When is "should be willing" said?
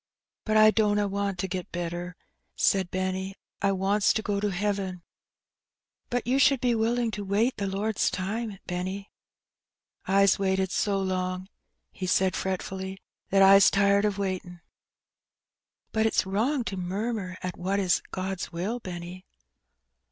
6.39-7.11